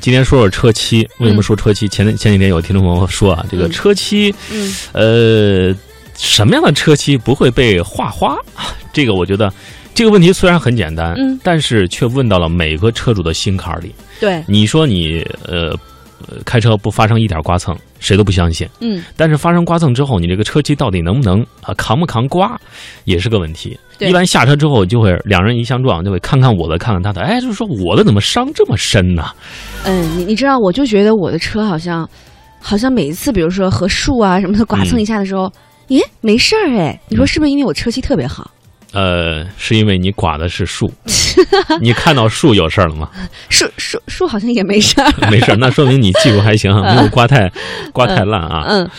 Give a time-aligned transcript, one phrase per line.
[0.00, 1.88] 今天说说车漆，为什么说车漆？
[1.88, 5.74] 前前几天有听众朋友说啊，这个车漆，嗯，呃，
[6.16, 8.36] 什么样的车漆不会被划花？
[8.92, 9.52] 这个我觉得
[9.94, 13.94] 这个问题虽然很简单，嗯但是却问到了每个车主的心坎里。
[14.20, 15.78] 对，你说你呃呃
[16.44, 18.68] 开车不发生一点刮蹭，谁都不相信。
[18.80, 22.58] 嗯，但是发生刮蹭之后，你这个车漆到底能不能啊扛不扛刮，
[23.04, 23.78] 也是个问题。
[23.98, 29.30] 对一般下车之后就会两人一相撞，就会看看我的，看看他的，哎，就是说我的怎么伤这么深呢？
[29.84, 32.08] 嗯，你你知道，我就觉得我的车好像，
[32.60, 35.52] 好像每一次，比如说和树啊什么的剐蹭一下的时候，
[35.88, 38.50] 咦，没事儿哎，你说是不是因为我车漆特别好？
[38.92, 40.92] 呃，是因为你刮的是树，
[41.80, 43.08] 你看到树有事儿了吗？
[43.48, 45.30] 树树树好像也没事儿。
[45.30, 47.50] 没事儿，那说明你技术还行，没有刮太
[47.92, 48.64] 刮太烂啊。
[48.68, 48.90] 嗯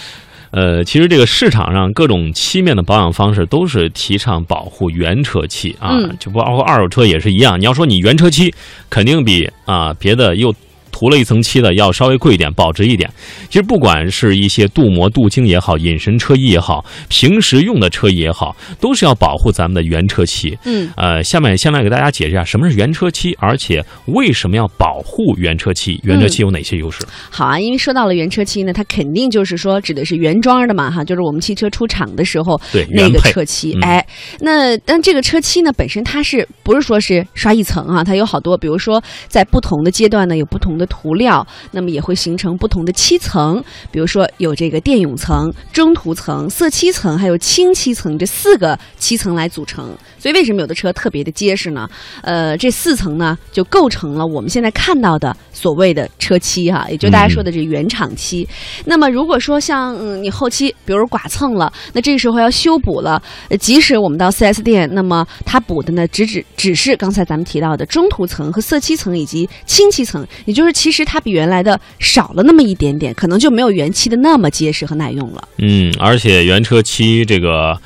[0.51, 7.57] 呃，其实这个市场上各种漆面的保养方式都是提倡保护原车漆啊，嗯就包括二手车也是一样。
[7.57, 8.53] 你要说你原车漆，
[8.89, 10.53] 肯定比啊别的又
[10.91, 13.09] 涂了一层漆的要稍微贵一点，保值一点。
[13.49, 20.57] 其实不管是一些镀膜、镀晶也好，隐身车衣也好，平时用的车衣也好，都是要保护咱们的原车漆。
[20.65, 25.99] 嗯呃，下面先来给大家解释一下什么是原车漆，而且为什么要保护原车漆？
[26.03, 27.05] 原车漆有哪些优势？
[27.29, 33.21] 好啊，因为说到了原车漆呢，它肯定就是说指的是原装的嘛，哈，就是我们汽车出厂的时候对，那个原。
[33.31, 33.73] 车漆。
[33.75, 34.05] 嗯哎，
[34.41, 38.03] 那但这个车漆呢，本身它是不是说是刷一层啊？
[38.03, 49.95] 它有好多，比如说在不同的阶段呢，有不同的涂料，那么也会形成不同的漆层，比如说有这个电泳层、中涂层、色漆层，还有清漆层这四个漆层来组成。
[50.17, 51.89] 所以为什么有的车特别的结实呢？
[52.21, 58.47] 呃，这四层呢就构成了我们现在看到的所谓的车漆哈、也就大家说的这原厂漆。
[58.85, 75.47] 那么如果说像嗯你后期比如剐蹭了，那这个时候要修补了，呃即使我们到 4S 店，那么它补的呢只只只是刚才咱们提到的中涂层和色漆层以及清漆层，也就是其实它比原来的少了那么一点点，可能就没有原漆的那么结实和耐用了。
[75.57, 77.79] 嗯，而且原车漆这个，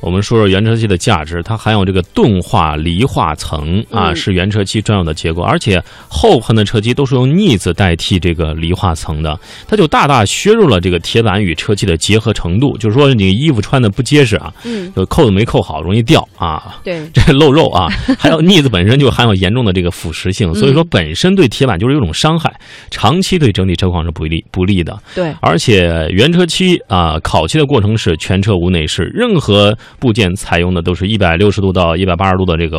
[0.00, 9.38] 我们说说原车漆的价值，它含有这个钝化离化层啊，嗯是原车漆专有的结构，而且后喷的车漆都是用腻子代替这个离化层的，
[9.68, 16.76] 它就大大削弱了这个铁板与车漆的结合程度，就是说你衣服穿的不结实啊，嗯，就扣子没扣好，容易掉啊。
[16.82, 17.88] 对， 这露肉啊，
[18.18, 22.52] 还有腻子本身就含有严重的这个腐蚀性，所以说本身对铁板就是一种伤害，
[22.90, 24.98] 长期对整体车况是不利不利的。
[25.14, 32.78] 对，而且原车漆啊，烤漆的过程是全车无内饰，任何部件采用的都是一百六十度到一百八十度的这个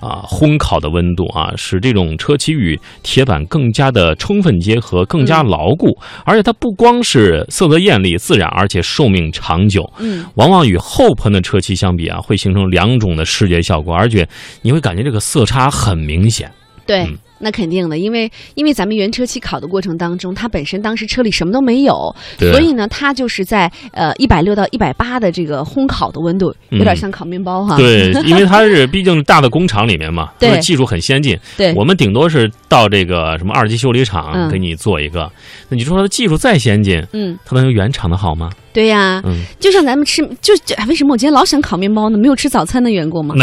[0.00, 5.96] 啊烘烤的温度啊，使这种车漆与铁板更加的充分结合，更加牢固。
[6.24, 9.90] 而且它不光是色泽艳丽自然，而且寿命长久。
[9.98, 14.28] 嗯，往往与后喷的车漆相比啊，会形成两种的视觉效果，而且
[14.62, 16.50] 你会感觉这个色差很明显。
[16.86, 17.04] 对。
[17.04, 27.76] 嗯那肯定的，因为因为咱们原车漆烤的过程当中，它本身当时车里什么都没有，对所以呢，它就是在呃一百六到一百八的这个烘烤的温度，有点像烤面包哈。
[27.76, 31.38] 对， 因为它是毕竟大的工厂里面嘛，对技术很先进。
[31.56, 35.30] 对我们顶多是到这个什么二级修理厂嗯给你做一个，
[35.68, 38.50] 那你说它的技术再先进，嗯，它能有原厂的好吗？
[38.72, 42.16] 对呀，嗯，就像咱们吃，就就哎为什么我今天老想烤面包呢？
[42.16, 43.34] 没有吃早餐的缘故吗？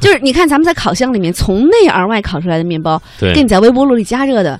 [0.00, 4.58] 就是你看咱们在烤箱里面从内而外烤出来的面包，对跟，你在微波炉里加热的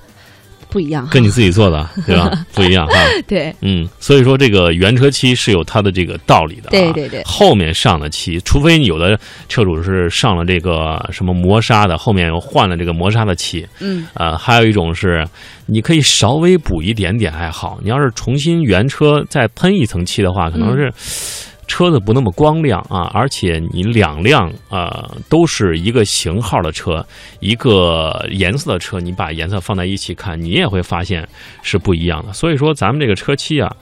[0.69, 1.11] 不一样哈。
[1.11, 2.31] 跟你自己做的 对吧？
[2.53, 2.93] 不一样哈。
[3.27, 6.71] 对嗯，所以说这个原车漆是有它的这个道理的、啊。
[6.71, 15.27] 对对对后面上的漆，除非你有的车主是上了这个什么磨砂的，后面又换了这个磨砂的漆，嗯呃，还有一种是，
[15.65, 17.77] 你可以稍微补一点点还好。
[17.83, 20.91] 你要是重新原车再喷一层漆的话，可能是
[21.71, 27.05] 车子不那么光亮啊，而且你两辆呃都是一个型号的车，
[27.39, 31.25] 一个颜色的车，你把颜色放在一起看，你也会发现
[31.61, 32.33] 是不一样的。
[32.33, 33.73] 所以说，咱们这个车漆啊，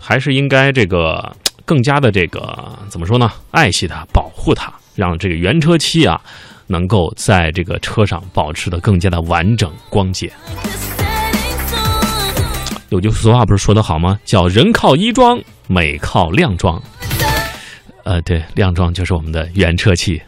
[0.00, 3.30] 还是应该这个更加的这个怎么说呢？
[3.50, 6.18] 爱惜它，保护它，让这个原车漆啊。
[6.66, 10.32] 能够在这个车上保持的更加的完整光洁。
[12.88, 14.18] 有句俗话不是说的好吗？
[14.24, 16.82] 叫人靠衣装，美靠靓装。
[18.04, 20.20] 呃，对，亮装就是我们的原车漆。